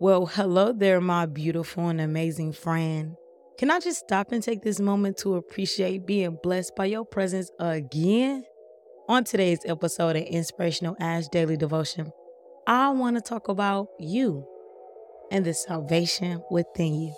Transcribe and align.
Well, 0.00 0.24
hello 0.24 0.72
there, 0.72 0.98
my 0.98 1.26
beautiful 1.26 1.88
and 1.88 2.00
amazing 2.00 2.54
friend. 2.54 3.16
Can 3.58 3.70
I 3.70 3.80
just 3.80 3.98
stop 3.98 4.32
and 4.32 4.42
take 4.42 4.62
this 4.62 4.80
moment 4.80 5.18
to 5.18 5.34
appreciate 5.34 6.06
being 6.06 6.38
blessed 6.42 6.74
by 6.74 6.86
your 6.86 7.04
presence 7.04 7.50
again? 7.60 8.46
On 9.10 9.24
today's 9.24 9.58
episode 9.66 10.16
of 10.16 10.22
Inspirational 10.22 10.96
Ash 11.00 11.28
Daily 11.28 11.58
Devotion, 11.58 12.10
I 12.66 12.88
want 12.88 13.16
to 13.16 13.20
talk 13.20 13.48
about 13.48 13.88
you 13.98 14.46
and 15.30 15.44
the 15.44 15.52
salvation 15.52 16.42
within 16.50 16.94
you. 16.94 17.14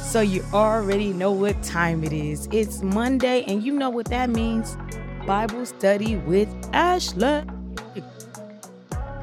So, 0.00 0.22
you 0.22 0.46
already 0.54 1.12
know 1.12 1.32
what 1.32 1.62
time 1.62 2.04
it 2.04 2.14
is. 2.14 2.48
It's 2.52 2.80
Monday, 2.80 3.44
and 3.46 3.62
you 3.62 3.74
know 3.74 3.90
what 3.90 4.06
that 4.06 4.30
means 4.30 4.78
Bible 5.26 5.66
study 5.66 6.16
with 6.16 6.48
Ashley. 6.72 7.44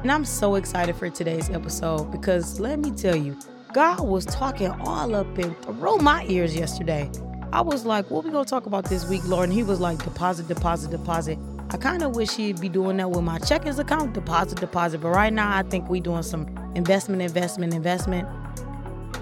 And 0.04 0.12
I'm 0.12 0.26
so 0.26 0.56
excited 0.56 0.96
for 0.96 1.08
today's 1.08 1.48
episode 1.48 2.12
because 2.12 2.60
let 2.60 2.78
me 2.78 2.90
tell 2.90 3.16
you, 3.16 3.38
God 3.72 4.00
was 4.00 4.26
talking 4.26 4.70
all 4.82 5.14
up 5.14 5.38
and 5.38 5.58
through 5.62 5.96
my 5.96 6.26
ears 6.28 6.54
yesterday. 6.54 7.10
I 7.54 7.62
was 7.62 7.86
like, 7.86 8.10
what 8.10 8.22
we 8.22 8.30
gonna 8.30 8.44
talk 8.44 8.66
about 8.66 8.84
this 8.84 9.08
week, 9.08 9.24
Lord? 9.24 9.44
And 9.44 9.52
he 9.54 9.62
was 9.62 9.80
like, 9.80 10.04
deposit, 10.04 10.46
deposit, 10.46 10.90
deposit. 10.90 11.38
I 11.70 11.78
kind 11.78 12.02
of 12.02 12.14
wish 12.14 12.32
he'd 12.32 12.60
be 12.60 12.68
doing 12.68 12.98
that 12.98 13.12
with 13.12 13.24
my 13.24 13.38
checkings 13.38 13.78
account, 13.78 14.12
deposit, 14.12 14.60
deposit. 14.60 15.00
But 15.00 15.08
right 15.08 15.32
now, 15.32 15.56
I 15.56 15.62
think 15.62 15.88
we 15.88 16.00
doing 16.00 16.22
some 16.22 16.54
investment, 16.74 17.22
investment, 17.22 17.72
investment. 17.72 18.28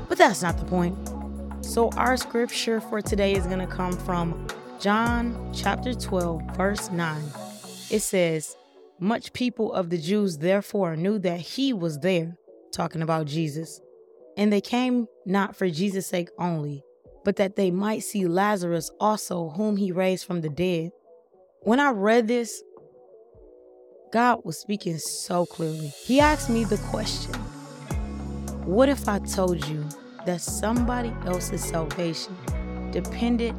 But 0.09 0.19
that's 0.19 0.43
not 0.43 0.59
the 0.59 0.65
point. 0.65 0.99
So 1.65 1.91
our 1.91 2.17
scripture 2.17 2.81
for 2.81 3.01
today 3.01 3.35
is 3.35 3.47
gonna 3.47 3.69
come 3.69 3.93
from 3.93 4.49
John 4.81 5.53
chapter 5.55 5.95
12, 5.95 6.43
verse 6.57 6.91
9. 6.91 7.23
It 7.89 8.01
says, 8.01 8.57
much 9.03 9.33
people 9.33 9.73
of 9.73 9.91
the 9.91 9.99
Jews 9.99 10.39
therefore 10.39 10.95
knew 10.95 11.19
that 11.19 11.41
he 11.41 11.73
was 11.73 11.99
there, 11.99 12.37
talking 12.73 13.03
about 13.03 13.27
Jesus. 13.27 13.81
And 14.37 14.53
they 14.53 14.61
came 14.61 15.09
not 15.27 15.57
for 15.57 15.69
Jesus' 15.69 16.07
sake 16.07 16.29
only, 16.39 16.85
but 17.25 17.35
that 17.37 17.57
they 17.57 17.73
might 17.73 18.05
see 18.05 18.27
Lazarus 18.27 18.93
also, 19.01 19.51
whom 19.51 19.77
he 19.77 19.91
raised 19.91 20.25
from 20.25 20.41
the 20.41 20.49
dead. 20.49 20.93
When 21.63 21.81
I 21.81 21.91
read 21.91 22.29
this, 22.29 22.63
God 24.13 24.43
was 24.45 24.59
speaking 24.59 24.99
so 24.99 25.47
clearly. 25.47 25.89
He 25.89 26.21
asked 26.21 26.49
me 26.49 26.63
the 26.63 26.79
question 26.79 27.35
What 28.65 28.89
if 28.89 29.09
I 29.09 29.19
told 29.19 29.67
you 29.67 29.85
that 30.27 30.41
somebody 30.41 31.13
else's 31.27 31.65
salvation 31.65 32.37
depended 32.93 33.55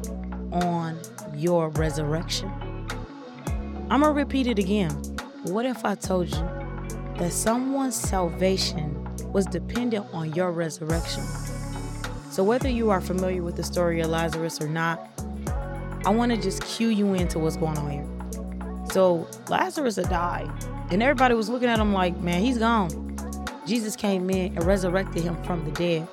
on 0.52 0.98
your 1.34 1.68
resurrection? 1.68 2.50
I'm 3.90 4.00
to 4.00 4.10
repeat 4.10 4.46
it 4.46 4.58
again. 4.58 5.13
What 5.44 5.66
if 5.66 5.84
I 5.84 5.94
told 5.94 6.30
you 6.30 6.48
that 7.18 7.30
someone's 7.30 7.94
salvation 7.94 9.06
was 9.30 9.44
dependent 9.44 10.06
on 10.14 10.32
your 10.32 10.50
resurrection? 10.50 11.22
So, 12.30 12.42
whether 12.42 12.70
you 12.70 12.88
are 12.88 13.02
familiar 13.02 13.42
with 13.42 13.56
the 13.56 13.62
story 13.62 14.00
of 14.00 14.08
Lazarus 14.08 14.58
or 14.62 14.68
not, 14.68 15.06
I 16.06 16.10
want 16.10 16.32
to 16.32 16.40
just 16.40 16.64
cue 16.64 16.88
you 16.88 17.12
into 17.12 17.38
what's 17.38 17.58
going 17.58 17.76
on 17.76 17.90
here. 17.90 18.86
So, 18.90 19.28
Lazarus 19.50 19.96
had 19.96 20.08
died, 20.08 20.50
and 20.90 21.02
everybody 21.02 21.34
was 21.34 21.50
looking 21.50 21.68
at 21.68 21.78
him 21.78 21.92
like, 21.92 22.16
man, 22.20 22.40
he's 22.40 22.56
gone. 22.56 23.14
Jesus 23.66 23.96
came 23.96 24.30
in 24.30 24.56
and 24.56 24.64
resurrected 24.64 25.24
him 25.24 25.36
from 25.44 25.62
the 25.66 25.72
dead. 25.72 26.08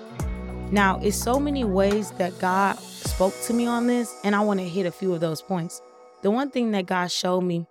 Now, 0.72 1.00
it's 1.02 1.16
so 1.16 1.40
many 1.40 1.64
ways 1.64 2.12
that 2.12 2.38
God 2.40 2.78
spoke 2.80 3.34
to 3.44 3.54
me 3.54 3.66
on 3.66 3.88
this, 3.88 4.14
and 4.26 4.36
I 4.36 4.42
want 4.42 4.60
to 4.60 4.68
hit 4.68 4.86
a 4.86 4.92
few 4.92 5.14
of 5.14 5.22
those 5.22 5.42
points. 5.42 5.82
The 6.22 6.32
one 6.32 6.52
thing 6.52 6.72
that 6.72 6.86
God 6.86 7.10
showed 7.10 7.42
me 7.42 7.66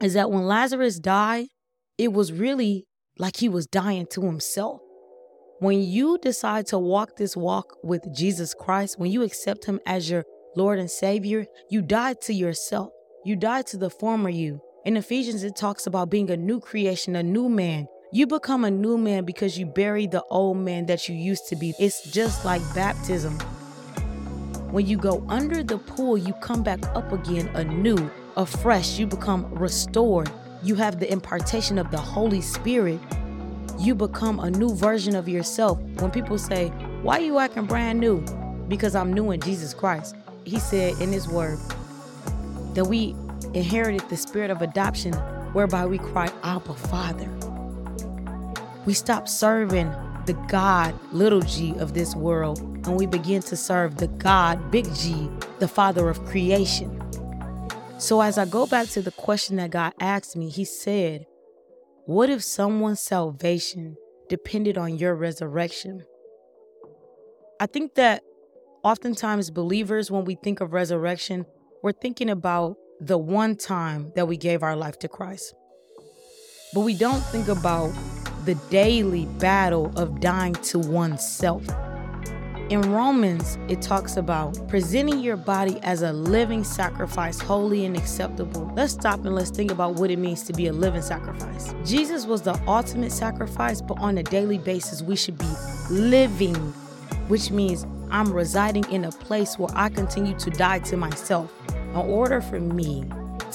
is 0.00 0.14
that 0.14 0.30
when 0.30 0.46
Lazarus 0.46 0.98
died, 0.98 1.46
it 1.98 2.12
was 2.12 2.32
really 2.32 2.84
like 3.18 3.36
he 3.36 3.48
was 3.48 3.66
dying 3.66 4.06
to 4.10 4.22
himself. 4.22 4.80
When 5.60 5.80
you 5.80 6.18
decide 6.18 6.66
to 6.66 6.78
walk 6.78 7.16
this 7.16 7.34
walk 7.36 7.76
with 7.82 8.14
Jesus 8.14 8.52
Christ, 8.52 8.98
when 8.98 9.10
you 9.10 9.22
accept 9.22 9.64
him 9.64 9.80
as 9.86 10.10
your 10.10 10.24
Lord 10.54 10.78
and 10.78 10.90
Savior, 10.90 11.46
you 11.70 11.80
die 11.80 12.14
to 12.22 12.34
yourself. 12.34 12.90
You 13.24 13.36
die 13.36 13.62
to 13.62 13.78
the 13.78 13.88
former 13.88 14.28
you. 14.28 14.60
In 14.84 14.98
Ephesians, 14.98 15.42
it 15.42 15.56
talks 15.56 15.86
about 15.86 16.10
being 16.10 16.30
a 16.30 16.36
new 16.36 16.60
creation, 16.60 17.16
a 17.16 17.22
new 17.22 17.48
man. 17.48 17.86
You 18.12 18.26
become 18.26 18.64
a 18.64 18.70
new 18.70 18.98
man 18.98 19.24
because 19.24 19.58
you 19.58 19.66
bury 19.66 20.06
the 20.06 20.22
old 20.30 20.58
man 20.58 20.86
that 20.86 21.08
you 21.08 21.16
used 21.16 21.48
to 21.48 21.56
be. 21.56 21.74
It's 21.78 22.10
just 22.10 22.44
like 22.44 22.62
baptism. 22.74 23.38
When 24.70 24.86
you 24.86 24.98
go 24.98 25.24
under 25.28 25.64
the 25.64 25.78
pool, 25.78 26.18
you 26.18 26.34
come 26.34 26.62
back 26.62 26.84
up 26.94 27.12
again 27.12 27.48
anew 27.54 28.10
afresh. 28.36 28.98
You 28.98 29.06
become 29.06 29.46
restored. 29.54 30.30
You 30.62 30.74
have 30.76 31.00
the 31.00 31.10
impartation 31.10 31.78
of 31.78 31.90
the 31.90 31.98
Holy 31.98 32.40
Spirit. 32.40 33.00
You 33.78 33.94
become 33.94 34.40
a 34.40 34.50
new 34.50 34.74
version 34.74 35.14
of 35.14 35.28
yourself. 35.28 35.78
When 36.00 36.10
people 36.10 36.38
say, 36.38 36.68
Why 37.02 37.18
are 37.18 37.22
you 37.22 37.38
acting 37.38 37.66
brand 37.66 38.00
new? 38.00 38.20
Because 38.68 38.94
I'm 38.94 39.12
new 39.12 39.30
in 39.30 39.40
Jesus 39.40 39.74
Christ. 39.74 40.16
He 40.44 40.58
said 40.58 41.00
in 41.00 41.12
His 41.12 41.28
Word 41.28 41.58
that 42.74 42.86
we 42.86 43.14
inherited 43.54 44.08
the 44.08 44.16
spirit 44.16 44.50
of 44.50 44.62
adoption 44.62 45.12
whereby 45.52 45.86
we 45.86 45.98
cry, 45.98 46.30
Abba, 46.42 46.74
Father. 46.74 47.30
We 48.84 48.94
stop 48.94 49.28
serving 49.28 49.92
the 50.26 50.34
God, 50.48 50.94
little 51.12 51.40
g, 51.40 51.74
of 51.78 51.94
this 51.94 52.14
world, 52.14 52.58
and 52.60 52.96
we 52.96 53.06
begin 53.06 53.42
to 53.42 53.56
serve 53.56 53.96
the 53.96 54.08
God, 54.08 54.70
big 54.70 54.92
G, 54.94 55.30
the 55.58 55.68
Father 55.68 56.08
of 56.08 56.24
creation. 56.26 57.05
So, 57.98 58.20
as 58.20 58.36
I 58.36 58.44
go 58.44 58.66
back 58.66 58.88
to 58.88 59.00
the 59.00 59.10
question 59.10 59.56
that 59.56 59.70
God 59.70 59.94
asked 59.98 60.36
me, 60.36 60.50
He 60.50 60.66
said, 60.66 61.24
What 62.04 62.28
if 62.28 62.42
someone's 62.42 63.00
salvation 63.00 63.96
depended 64.28 64.76
on 64.76 64.98
your 64.98 65.14
resurrection? 65.14 66.04
I 67.58 67.64
think 67.64 67.94
that 67.94 68.22
oftentimes 68.84 69.50
believers, 69.50 70.10
when 70.10 70.26
we 70.26 70.34
think 70.34 70.60
of 70.60 70.74
resurrection, 70.74 71.46
we're 71.82 71.92
thinking 71.92 72.28
about 72.28 72.76
the 73.00 73.16
one 73.16 73.56
time 73.56 74.12
that 74.14 74.28
we 74.28 74.36
gave 74.36 74.62
our 74.62 74.76
life 74.76 74.98
to 74.98 75.08
Christ. 75.08 75.54
But 76.74 76.80
we 76.80 76.94
don't 76.94 77.22
think 77.26 77.48
about 77.48 77.94
the 78.44 78.56
daily 78.68 79.24
battle 79.38 79.90
of 79.96 80.20
dying 80.20 80.52
to 80.52 80.78
oneself. 80.78 81.64
In 82.68 82.80
Romans, 82.90 83.58
it 83.68 83.80
talks 83.80 84.16
about 84.16 84.58
presenting 84.66 85.20
your 85.20 85.36
body 85.36 85.78
as 85.84 86.02
a 86.02 86.12
living 86.12 86.64
sacrifice, 86.64 87.38
holy 87.38 87.84
and 87.84 87.96
acceptable. 87.96 88.72
Let's 88.74 88.92
stop 88.92 89.24
and 89.24 89.36
let's 89.36 89.50
think 89.50 89.70
about 89.70 89.94
what 89.94 90.10
it 90.10 90.18
means 90.18 90.42
to 90.44 90.52
be 90.52 90.66
a 90.66 90.72
living 90.72 91.02
sacrifice. 91.02 91.72
Jesus 91.84 92.26
was 92.26 92.42
the 92.42 92.60
ultimate 92.66 93.12
sacrifice, 93.12 93.80
but 93.80 94.00
on 94.00 94.18
a 94.18 94.24
daily 94.24 94.58
basis, 94.58 95.00
we 95.00 95.14
should 95.14 95.38
be 95.38 95.52
living, 95.90 96.56
which 97.28 97.52
means 97.52 97.86
I'm 98.10 98.32
residing 98.32 98.90
in 98.90 99.04
a 99.04 99.12
place 99.12 99.56
where 99.60 99.70
I 99.72 99.88
continue 99.88 100.36
to 100.36 100.50
die 100.50 100.80
to 100.80 100.96
myself. 100.96 101.52
In 101.68 101.94
order 101.94 102.40
for 102.40 102.58
me 102.58 103.04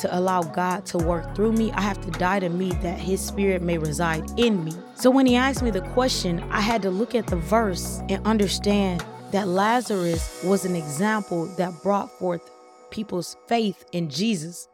to 0.02 0.18
allow 0.18 0.42
God 0.42 0.86
to 0.88 0.98
work 0.98 1.36
through 1.36 1.54
me, 1.54 1.72
I 1.72 1.82
have 1.82 2.02
to 2.02 2.12
die 2.12 2.40
to 2.40 2.50
me 2.50 2.72
that 2.82 3.00
His 3.00 3.22
Spirit 3.22 3.62
may 3.62 3.78
reside 3.78 4.30
in 4.38 4.64
me. 4.64 4.74
So 4.96 5.10
when 5.10 5.26
He 5.26 5.36
asked 5.36 5.64
me 5.64 5.72
the 5.72 5.82
question, 5.82 6.40
I 6.52 6.62
had 6.62 6.82
to 6.82 6.92
look 6.92 7.16
at 7.16 7.28
the 7.28 7.38
verse 7.38 8.02
and 8.10 8.26
understand 8.26 9.04
that 9.32 9.48
Lazarus 9.48 10.44
was 10.44 10.66
an 10.66 10.76
example 10.76 11.46
that 11.58 11.82
brought 11.82 12.12
forth 12.20 12.42
people's 12.90 13.38
faith 13.48 13.86
in 13.94 14.10
Jesus. 14.10 14.68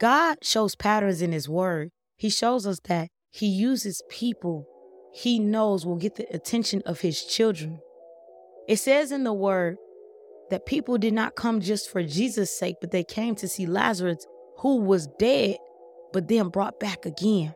God 0.00 0.38
shows 0.42 0.74
patterns 0.74 1.20
in 1.20 1.32
His 1.32 1.48
Word. 1.48 1.90
He 2.16 2.30
shows 2.30 2.66
us 2.66 2.80
that 2.84 3.08
He 3.30 3.46
uses 3.46 4.02
people 4.08 4.66
He 5.12 5.38
knows 5.38 5.84
will 5.84 5.96
get 5.96 6.14
the 6.14 6.26
attention 6.34 6.82
of 6.86 7.00
His 7.00 7.24
children. 7.24 7.80
It 8.68 8.76
says 8.76 9.12
in 9.12 9.24
the 9.24 9.32
Word, 9.32 9.76
that 10.50 10.66
people 10.66 10.98
did 10.98 11.14
not 11.14 11.36
come 11.36 11.60
just 11.60 11.90
for 11.90 12.02
Jesus' 12.02 12.56
sake, 12.56 12.76
but 12.80 12.90
they 12.90 13.04
came 13.04 13.34
to 13.36 13.48
see 13.48 13.66
Lazarus 13.66 14.26
who 14.60 14.76
was 14.76 15.06
dead, 15.18 15.56
but 16.12 16.28
then 16.28 16.50
brought 16.50 16.78
back 16.78 17.06
again. 17.06 17.54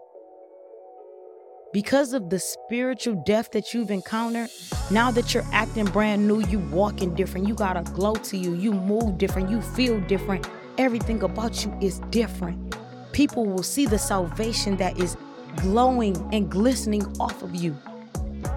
Because 1.75 2.15
of 2.15 2.31
the 2.31 2.39
spiritual 2.39 3.23
death 3.27 3.51
that 3.53 3.75
you've 3.75 3.91
encountered, 3.91 4.49
now 4.91 5.11
that 5.11 5.35
you're 5.35 5.45
acting 5.53 5.85
brand 5.85 6.27
new, 6.27 6.41
you 6.47 6.61
walking 6.71 7.15
different, 7.15 7.47
you 7.47 7.55
got 7.55 7.77
a 7.77 7.83
glow 7.93 8.15
to 8.15 8.39
you, 8.39 8.55
you 8.55 8.73
move 8.73 9.19
different, 9.19 9.51
you 9.51 9.61
feel 9.61 10.01
different. 10.03 10.49
Everything 10.79 11.23
about 11.23 11.63
you 11.63 11.77
is 11.83 11.99
different. 12.11 12.75
People 13.13 13.45
will 13.45 13.63
see 13.63 13.85
the 13.85 13.99
salvation 13.99 14.79
that 14.79 14.99
is 14.99 15.17
glowing 15.57 16.17
and 16.33 16.51
glistening 16.51 17.05
off 17.21 17.43
of 17.43 17.55
you. 17.55 17.73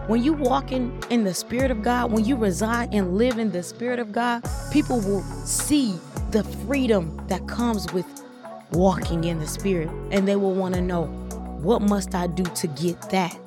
When 0.07 0.23
you 0.23 0.31
walk 0.31 0.71
in, 0.71 0.97
in 1.09 1.25
the 1.25 1.33
Spirit 1.33 1.69
of 1.69 1.81
God, 1.81 2.13
when 2.13 2.23
you 2.23 2.38
reside 2.38 2.93
and 2.93 3.17
live 3.17 3.39
in 3.39 3.51
the 3.51 3.61
Spirit 3.61 4.00
of 4.00 4.13
God, 4.13 4.41
people 4.71 5.01
will 5.01 5.23
see 5.43 6.00
the 6.31 6.45
freedom 6.65 7.19
that 7.27 7.45
comes 7.47 7.91
with 7.91 8.05
walking 8.71 9.23
in 9.23 9.39
the 9.39 9.47
Spirit. 9.47 9.89
And 10.11 10.27
they 10.27 10.35
will 10.35 10.53
want 10.53 10.75
to 10.75 10.81
know, 10.81 11.05
what 11.61 11.81
must 11.81 12.13
I 12.13 12.27
do 12.27 12.43
to 12.43 12.67
get 12.67 13.09
that? 13.09 13.37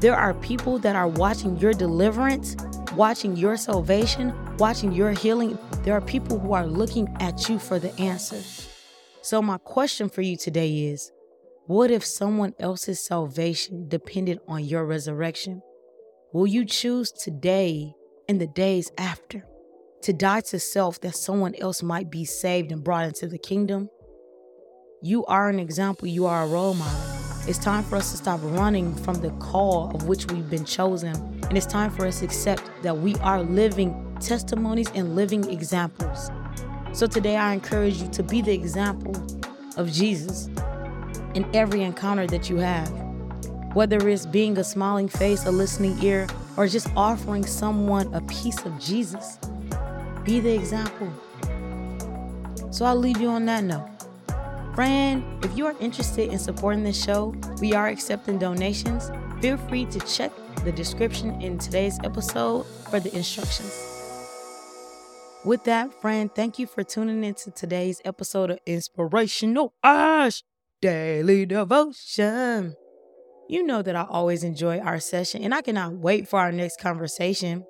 There 0.00 0.16
are 0.16 0.34
people 0.34 0.78
that 0.80 0.96
are 0.96 1.08
watching 1.08 1.58
your 1.58 1.72
deliverance, 1.72 2.56
watching 2.94 3.36
your 3.36 3.56
salvation, 3.56 4.34
watching 4.56 4.92
your 4.92 5.12
healing. 5.12 5.58
There 5.84 5.94
are 5.94 6.00
people 6.00 6.38
who 6.38 6.52
are 6.52 6.66
looking 6.66 7.08
at 7.20 7.48
you 7.48 7.58
for 7.58 7.78
the 7.78 7.92
answer. 8.00 8.40
So, 9.22 9.40
my 9.40 9.58
question 9.58 10.08
for 10.08 10.22
you 10.22 10.36
today 10.36 10.86
is 10.86 11.12
what 11.66 11.92
if 11.92 12.04
someone 12.04 12.54
else's 12.58 13.04
salvation 13.04 13.88
depended 13.88 14.40
on 14.48 14.64
your 14.64 14.84
resurrection? 14.84 15.62
Will 16.32 16.46
you 16.48 16.64
choose 16.64 17.12
today 17.12 17.94
and 18.28 18.40
the 18.40 18.48
days 18.48 18.90
after 18.98 19.46
to 20.02 20.12
die 20.12 20.40
to 20.40 20.58
self 20.58 21.00
that 21.02 21.14
someone 21.14 21.54
else 21.60 21.82
might 21.82 22.10
be 22.10 22.24
saved 22.24 22.72
and 22.72 22.82
brought 22.82 23.06
into 23.06 23.28
the 23.28 23.38
kingdom? 23.38 23.88
You 25.04 25.24
are 25.24 25.48
an 25.48 25.58
example, 25.58 26.06
you 26.06 26.26
are 26.26 26.44
a 26.44 26.46
role 26.46 26.74
model. 26.74 27.00
It's 27.48 27.58
time 27.58 27.82
for 27.82 27.96
us 27.96 28.12
to 28.12 28.16
stop 28.16 28.38
running 28.40 28.94
from 28.94 29.16
the 29.16 29.30
call 29.40 29.90
of 29.96 30.06
which 30.06 30.30
we've 30.30 30.48
been 30.48 30.64
chosen. 30.64 31.16
And 31.48 31.58
it's 31.58 31.66
time 31.66 31.90
for 31.90 32.06
us 32.06 32.20
to 32.20 32.24
accept 32.24 32.62
that 32.84 32.96
we 32.96 33.16
are 33.16 33.42
living 33.42 34.16
testimonies 34.20 34.88
and 34.94 35.16
living 35.16 35.50
examples. 35.50 36.30
So 36.92 37.08
today 37.08 37.36
I 37.36 37.52
encourage 37.52 38.00
you 38.00 38.06
to 38.10 38.22
be 38.22 38.42
the 38.42 38.52
example 38.52 39.16
of 39.76 39.90
Jesus 39.90 40.48
in 41.34 41.50
every 41.52 41.82
encounter 41.82 42.28
that 42.28 42.48
you 42.48 42.58
have. 42.58 42.88
Whether 43.74 44.08
it's 44.08 44.24
being 44.24 44.56
a 44.56 44.62
smiling 44.62 45.08
face, 45.08 45.44
a 45.46 45.50
listening 45.50 46.00
ear, 46.00 46.28
or 46.56 46.68
just 46.68 46.86
offering 46.94 47.44
someone 47.44 48.14
a 48.14 48.20
piece 48.20 48.64
of 48.64 48.78
Jesus, 48.78 49.40
be 50.22 50.38
the 50.38 50.54
example. 50.54 51.12
So 52.70 52.84
I'll 52.84 52.94
leave 52.94 53.20
you 53.20 53.30
on 53.30 53.46
that 53.46 53.64
note. 53.64 53.91
Friend, 54.74 55.22
if 55.44 55.54
you 55.54 55.66
are 55.66 55.76
interested 55.80 56.30
in 56.30 56.38
supporting 56.38 56.82
this 56.82 57.02
show, 57.02 57.34
we 57.60 57.74
are 57.74 57.88
accepting 57.88 58.38
donations. 58.38 59.10
Feel 59.42 59.58
free 59.58 59.84
to 59.84 60.00
check 60.00 60.32
the 60.64 60.72
description 60.72 61.42
in 61.42 61.58
today's 61.58 61.98
episode 62.04 62.64
for 62.88 62.98
the 62.98 63.14
instructions. 63.14 63.70
With 65.44 65.64
that, 65.64 65.92
friend, 66.00 66.34
thank 66.34 66.58
you 66.58 66.66
for 66.66 66.84
tuning 66.84 67.22
into 67.22 67.50
today's 67.50 68.00
episode 68.06 68.50
of 68.50 68.60
Inspirational 68.64 69.74
Ash 69.84 70.42
Daily 70.80 71.44
Devotion. 71.44 72.74
You 73.50 73.66
know 73.66 73.82
that 73.82 73.94
I 73.94 74.06
always 74.08 74.42
enjoy 74.42 74.78
our 74.78 75.00
session 75.00 75.44
and 75.44 75.54
I 75.54 75.60
cannot 75.60 75.96
wait 75.98 76.28
for 76.28 76.40
our 76.40 76.52
next 76.52 76.80
conversation. 76.80 77.66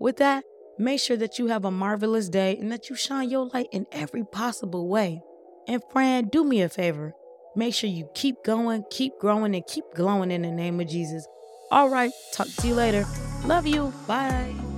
With 0.00 0.16
that, 0.16 0.42
make 0.76 0.98
sure 0.98 1.18
that 1.18 1.38
you 1.38 1.46
have 1.46 1.64
a 1.64 1.70
marvelous 1.70 2.28
day 2.28 2.56
and 2.56 2.72
that 2.72 2.90
you 2.90 2.96
shine 2.96 3.30
your 3.30 3.46
light 3.54 3.68
in 3.70 3.86
every 3.92 4.24
possible 4.24 4.88
way. 4.88 5.22
And 5.68 5.82
friend, 5.92 6.30
do 6.30 6.44
me 6.44 6.62
a 6.62 6.68
favor. 6.68 7.14
Make 7.54 7.74
sure 7.74 7.90
you 7.90 8.08
keep 8.14 8.42
going, 8.44 8.84
keep 8.90 9.18
growing, 9.20 9.54
and 9.54 9.66
keep 9.66 9.84
glowing 9.94 10.30
in 10.30 10.42
the 10.42 10.50
name 10.50 10.80
of 10.80 10.88
Jesus. 10.88 11.26
All 11.70 11.88
right, 11.88 12.12
talk 12.32 12.48
to 12.48 12.68
you 12.68 12.74
later. 12.74 13.04
Love 13.44 13.66
you. 13.66 13.92
Bye. 14.06 14.71